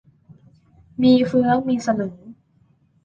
[1.03, 2.15] มีเฟื้องมีสลึง